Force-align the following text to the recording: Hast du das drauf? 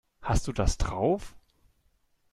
Hast 0.23 0.47
du 0.47 0.51
das 0.51 0.79
drauf? 0.79 1.35